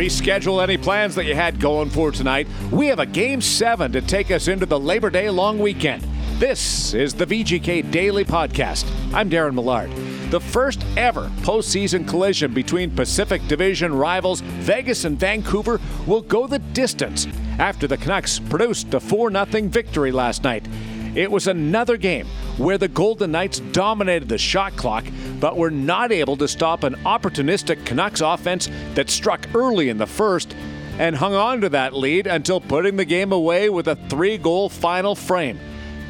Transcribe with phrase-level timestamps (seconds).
[0.00, 2.48] Reschedule any plans that you had going for tonight.
[2.72, 6.02] We have a game seven to take us into the Labor Day long weekend.
[6.38, 8.90] This is the VGK Daily Podcast.
[9.12, 9.90] I'm Darren Millard.
[10.30, 16.60] The first ever postseason collision between Pacific Division rivals Vegas and Vancouver will go the
[16.60, 17.26] distance
[17.58, 20.66] after the Canucks produced a 4 0 victory last night.
[21.14, 22.26] It was another game
[22.56, 25.04] where the Golden Knights dominated the shot clock,
[25.40, 30.06] but were not able to stop an opportunistic Canucks offense that struck early in the
[30.06, 30.54] first
[30.98, 34.68] and hung on to that lead until putting the game away with a three goal
[34.68, 35.58] final frame.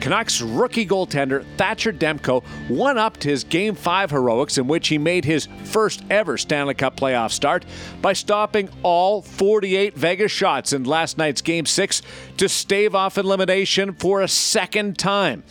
[0.00, 5.26] Canucks rookie goaltender Thatcher Demko one upped his Game 5 heroics in which he made
[5.26, 7.66] his first ever Stanley Cup playoff start
[8.00, 12.00] by stopping all 48 Vegas shots in last night's Game 6
[12.38, 15.44] to stave off elimination for a second time.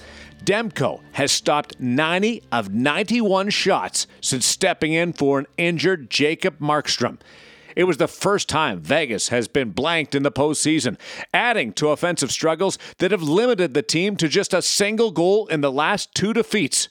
[0.44, 7.20] Demko has stopped 90 of 91 shots since stepping in for an injured Jacob Markstrom.
[7.76, 10.98] It was the first time Vegas has been blanked in the postseason,
[11.34, 15.62] adding to offensive struggles that have limited the team to just a single goal in
[15.62, 16.90] the last two defeats.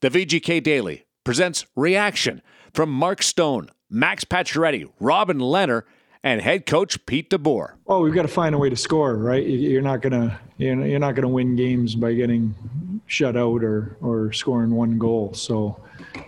[0.00, 5.82] The VGK Daily presents reaction from Mark Stone, Max Pacioretty, Robin Lehner,
[6.22, 7.72] and head coach Pete DeBoer.
[7.86, 9.44] Oh, we've got to find a way to score, right?
[9.44, 12.54] You're not gonna you're not gonna win games by getting
[13.10, 15.34] shut out or or scoring one goal.
[15.34, 15.80] So,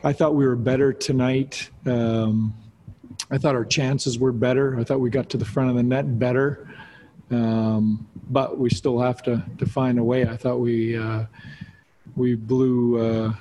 [0.02, 1.70] I thought we were better tonight.
[1.86, 2.54] Um,
[3.30, 4.78] I thought our chances were better.
[4.78, 6.68] I thought we got to the front of the net better,
[7.30, 10.26] um, but we still have to to find a way.
[10.26, 11.24] I thought we uh,
[12.16, 13.32] we blew uh,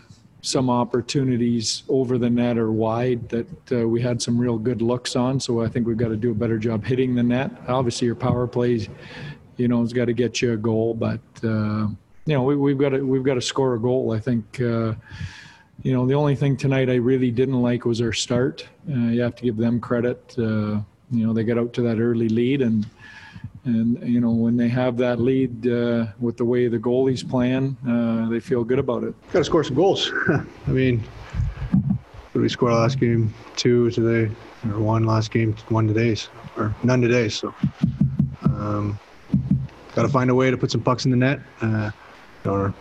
[0.42, 5.16] some opportunities over the net or wide that uh, we had some real good looks
[5.16, 5.40] on.
[5.40, 7.52] So I think we've got to do a better job hitting the net.
[7.68, 8.88] Obviously, your power plays,
[9.58, 11.88] you know, has got to get you a goal, but uh,
[12.32, 14.14] you know we, have got to we've got to score a goal.
[14.14, 14.94] I think uh,
[15.84, 18.68] you know, the only thing tonight I really didn't like was our start.
[18.90, 20.34] Uh, you have to give them credit.
[20.38, 20.80] Uh,
[21.12, 22.86] you know, they got out to that early lead, and
[23.66, 27.76] and you know when they have that lead uh, with the way the goalies playing,
[27.86, 29.14] uh, they feel good about it.
[29.34, 30.10] Got to score some goals.
[30.30, 31.04] I mean,
[32.34, 33.34] we score last game?
[33.58, 34.34] Two today,
[34.70, 36.16] or one last game, one today,
[36.56, 37.28] or none today.
[37.28, 37.54] So,
[38.44, 38.98] um,
[39.96, 41.92] got to find a way to put some pucks in the net, uh,
[42.46, 42.74] or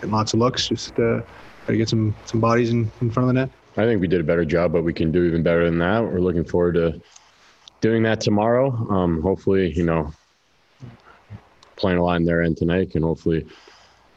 [0.00, 0.68] get lots of looks.
[0.68, 1.20] Just uh,
[1.66, 3.50] to get some some bodies in, in front of the net.
[3.76, 6.02] I think we did a better job, but we can do even better than that.
[6.02, 7.00] We're looking forward to
[7.80, 8.70] doing that tomorrow.
[8.90, 10.12] Um, hopefully, you know,
[11.76, 13.46] playing a lot in their end tonight can hopefully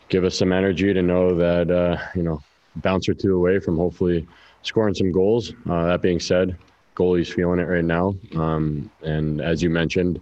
[0.09, 2.42] give us some energy to know that uh, you know
[2.78, 4.28] bounce or two away from hopefully
[4.64, 5.53] scoring some goals.
[5.70, 6.58] Uh, that being said,
[6.96, 10.20] goalie's feeling it right now, um, and as you mentioned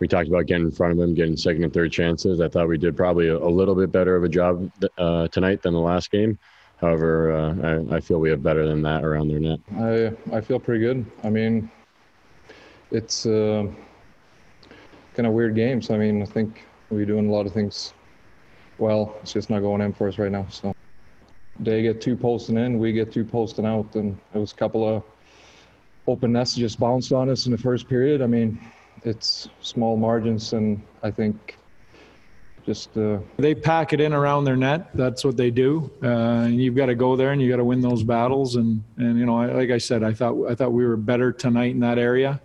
[0.00, 2.40] we talked about getting in front of them, getting second and third chances.
[2.40, 5.62] I thought we did probably a, a little bit better of a job uh, tonight
[5.62, 6.38] than the last game.
[6.78, 9.60] However, uh, I, I, feel we have better than that around their net.
[9.78, 11.06] I I feel pretty good.
[11.22, 11.70] I mean,
[12.90, 13.66] it's uh,
[15.14, 15.90] kind of weird games.
[15.90, 17.94] I mean, I think we're doing a lot of things
[18.78, 19.16] well.
[19.22, 20.46] It's just not going in for us right now.
[20.50, 20.74] So
[21.60, 24.86] they get two posting in, we get two posting out, and it was a couple
[24.86, 25.02] of
[26.06, 28.20] open just bounced on us in the first period.
[28.20, 28.58] I mean,
[29.02, 31.56] it's small margins, and I think
[32.66, 34.88] just uh, they pack it in around their net.
[34.94, 36.06] That's what they do, uh,
[36.46, 38.56] and you've got to go there and you got to win those battles.
[38.56, 41.72] And and you know, like I said, I thought I thought we were better tonight
[41.72, 42.40] in that area,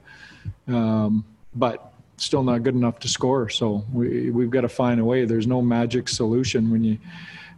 [0.68, 1.24] um,
[1.56, 3.50] but still not good enough to score.
[3.50, 5.24] So we we've got to find a way.
[5.26, 6.98] There's no magic solution when you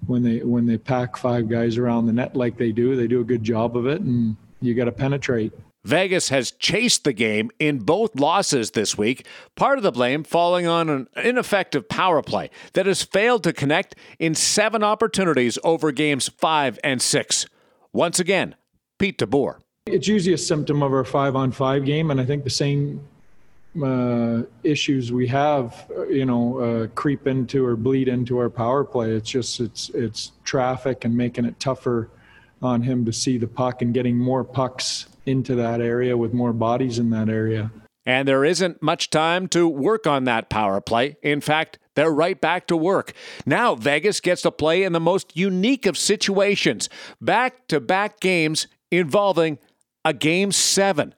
[0.06, 2.96] when they when they pack five guys around the net like they do.
[2.96, 5.52] They do a good job of it, and you got to penetrate.
[5.84, 9.26] Vegas has chased the game in both losses this week,
[9.56, 13.96] part of the blame falling on an ineffective power play that has failed to connect
[14.20, 17.48] in seven opportunities over games five and six.
[17.94, 18.56] Once again,
[19.00, 19.60] Pete DeBoer.
[19.88, 23.02] It's usually a symptom of our five on five game, and I think the same
[23.84, 28.84] uh, issues we have, uh, you know, uh, creep into or bleed into our power
[28.84, 29.12] play.
[29.12, 32.10] It's just it's it's traffic and making it tougher
[32.62, 36.54] on him to see the puck and getting more pucks into that area with more
[36.54, 37.72] bodies in that area.
[38.06, 41.18] And there isn't much time to work on that power play.
[41.22, 43.14] In fact, they're right back to work.
[43.46, 46.90] Now, Vegas gets to play in the most unique of situations
[47.20, 49.60] back to back games involving
[50.04, 51.14] a game seven.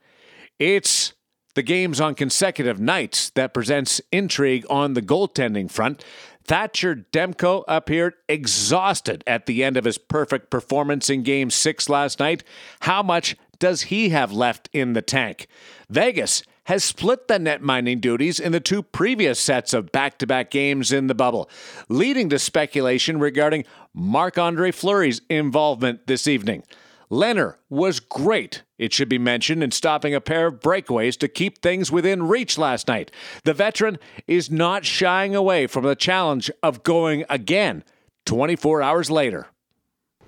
[0.58, 1.14] It's
[1.54, 6.04] the games on consecutive nights that presents intrigue on the goaltending front.
[6.46, 12.20] Thatcher Demko appeared exhausted at the end of his perfect performance in game six last
[12.20, 12.44] night.
[12.80, 15.46] How much does he have left in the tank?
[15.88, 20.50] Vegas has split the netminding duties in the two previous sets of back to back
[20.50, 21.48] games in the bubble,
[21.88, 23.64] leading to speculation regarding
[23.94, 26.62] Marc Andre Fleury's involvement this evening.
[27.10, 31.62] Lehner was great, it should be mentioned, in stopping a pair of breakaways to keep
[31.62, 33.10] things within reach last night.
[33.44, 37.82] The veteran is not shying away from the challenge of going again
[38.26, 39.46] 24 hours later.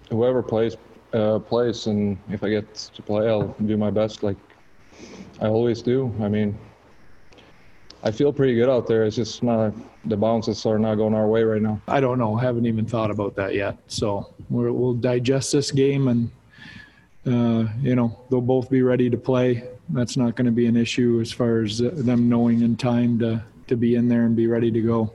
[0.08, 0.78] Whoever plays,
[1.12, 4.36] uh, plays, and if I get to play, I'll do my best like
[5.40, 6.14] I always do.
[6.20, 6.58] I mean,
[8.02, 9.04] I feel pretty good out there.
[9.04, 9.74] It's just not
[10.04, 11.80] the bounces are not going our way right now.
[11.88, 12.36] I don't know.
[12.36, 13.76] Haven't even thought about that yet.
[13.88, 16.30] So we will digest this game, and
[17.26, 19.64] uh, you know they'll both be ready to play.
[19.90, 23.42] That's not going to be an issue as far as them knowing in time to
[23.66, 25.12] to be in there and be ready to go.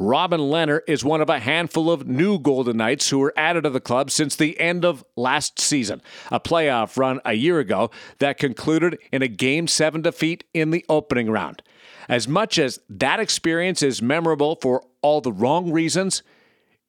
[0.00, 3.70] Robin Lehner is one of a handful of new Golden Knights who were added to
[3.70, 6.00] the club since the end of last season,
[6.30, 10.86] a playoff run a year ago that concluded in a Game 7 defeat in the
[10.88, 11.62] opening round.
[12.08, 16.22] As much as that experience is memorable for all the wrong reasons,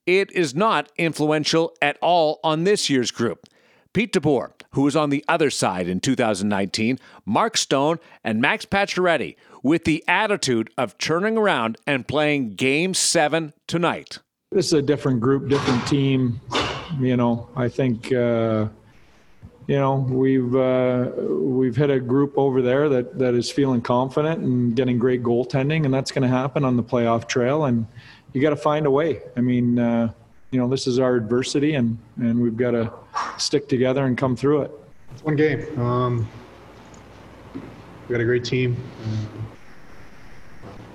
[0.06, 3.46] it is not influential at all on this year's group.
[3.94, 9.36] Pete DeBoer, who was on the other side in 2019, Mark Stone, and Max Pacioretty,
[9.64, 14.20] with the attitude of turning around and playing Game 7 tonight.
[14.52, 16.40] This is a different group, different team.
[17.00, 18.68] You know, I think, uh,
[19.68, 24.42] you know, we've uh, we've hit a group over there that, that is feeling confident
[24.42, 27.66] and getting great goaltending, and that's going to happen on the playoff trail.
[27.66, 27.86] And
[28.34, 29.22] you got to find a way.
[29.36, 30.12] I mean, uh,
[30.52, 32.92] you know, this is our adversity, and, and we've got to
[33.38, 34.72] stick together and come through it.
[35.13, 35.80] It's one game.
[35.80, 36.28] Um,
[37.54, 38.75] we got a great team.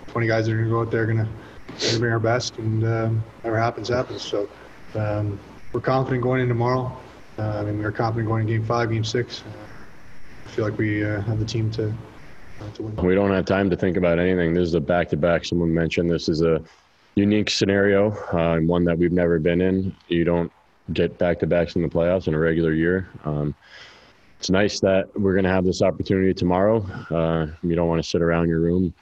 [0.08, 1.28] 20 guys that are going to go out there going
[1.78, 4.22] to bring our best, and um, whatever happens, happens.
[4.22, 4.48] So
[4.94, 5.38] um,
[5.72, 6.96] we're confident going in tomorrow.
[7.38, 9.42] Uh, I mean, we are confident going in game five, game six.
[9.42, 12.96] Uh, I feel like we uh, have the team to, uh, to win.
[12.96, 14.54] We don't have time to think about anything.
[14.54, 15.44] This is a back to back.
[15.44, 16.62] Someone mentioned this is a
[17.14, 19.94] unique scenario uh, and one that we've never been in.
[20.08, 20.52] You don't
[20.92, 23.08] get back to backs in the playoffs in a regular year.
[23.24, 23.54] Um,
[24.38, 26.78] it's nice that we're going to have this opportunity tomorrow.
[27.10, 28.92] Uh, you don't want to sit around your room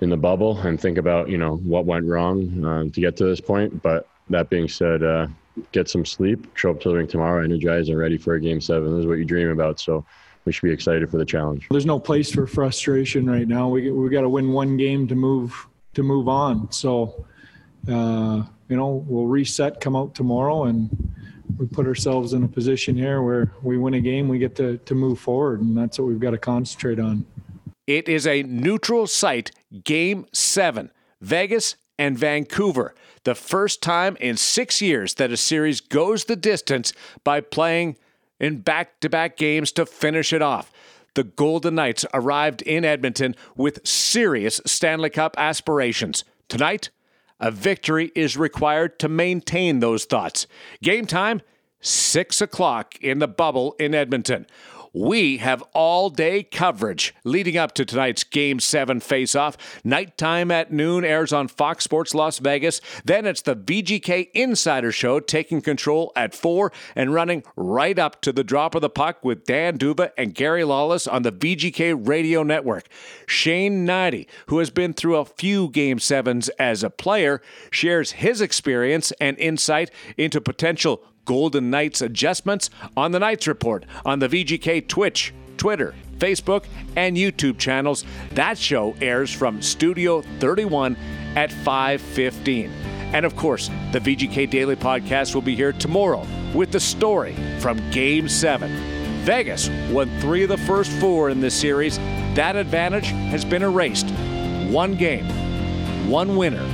[0.00, 3.24] in the bubble and think about you know what went wrong uh, to get to
[3.24, 3.82] this point.
[3.82, 5.26] But that being said, uh,
[5.72, 8.60] get some sleep, show up to the ring tomorrow, energized and ready for a game
[8.60, 8.94] seven.
[8.94, 9.78] This is what you dream about.
[9.78, 10.04] So
[10.44, 11.68] we should be excited for the challenge.
[11.70, 13.68] There's no place for frustration right now.
[13.68, 16.72] We we got to win one game to move to move on.
[16.72, 17.26] So
[17.88, 20.88] uh, you know, we'll reset, come out tomorrow, and
[21.58, 24.78] we put ourselves in a position here where we win a game, we get to,
[24.78, 27.26] to move forward, and that's what we've got to concentrate on.
[27.86, 29.50] It is a neutral site,
[29.84, 30.90] Game 7,
[31.20, 32.94] Vegas and Vancouver.
[33.24, 36.92] The first time in six years that a series goes the distance
[37.24, 37.96] by playing
[38.40, 40.72] in back to back games to finish it off.
[41.14, 46.24] The Golden Knights arrived in Edmonton with serious Stanley Cup aspirations.
[46.48, 46.90] Tonight,
[47.42, 50.46] a victory is required to maintain those thoughts.
[50.82, 51.42] Game time,
[51.80, 54.46] 6 o'clock in the bubble in Edmonton.
[54.92, 59.56] We have all day coverage leading up to tonight's Game 7 face-off.
[59.84, 62.82] Nighttime at noon airs on Fox Sports Las Vegas.
[63.04, 68.32] Then it's the VGK Insider Show taking control at 4 and running right up to
[68.32, 72.42] the drop of the puck with Dan D'Uva and Gary Lawless on the VGK Radio
[72.42, 72.86] Network.
[73.26, 77.40] Shane Hnidy, who has been through a few Game 7s as a player,
[77.70, 84.18] shares his experience and insight into potential Golden Knights adjustments on the Knights Report on
[84.18, 86.64] the VGK Twitch, Twitter, Facebook,
[86.96, 88.04] and YouTube channels.
[88.32, 90.96] That show airs from Studio 31
[91.36, 92.70] at 5:15.
[93.12, 97.78] And of course, the VGK Daily podcast will be here tomorrow with the story from
[97.90, 98.70] Game 7.
[99.24, 101.98] Vegas won 3 of the first 4 in this series.
[102.34, 104.10] That advantage has been erased.
[104.70, 105.26] One game,
[106.08, 106.66] one winner.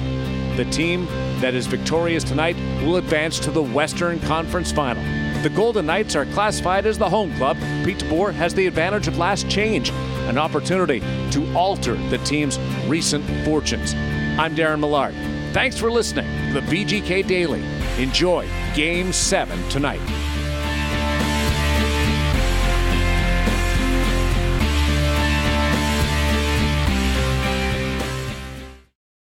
[0.57, 1.07] The team
[1.41, 5.03] that is victorious tonight will advance to the Western Conference Final.
[5.43, 7.57] The Golden Knights are classified as the home club.
[7.85, 9.91] Pete DeBoer has the advantage of last change,
[10.29, 13.95] an opportunity to alter the team's recent fortunes.
[14.39, 15.15] I'm Darren Millard.
[15.53, 17.63] Thanks for listening to the VGK Daily.
[17.99, 20.28] Enjoy Game 7 tonight.